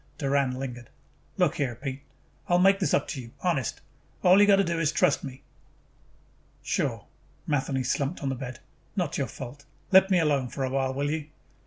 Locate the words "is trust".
4.79-5.23